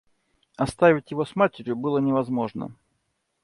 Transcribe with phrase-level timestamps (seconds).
[0.57, 2.75] Оставить его с матерью было невозможно.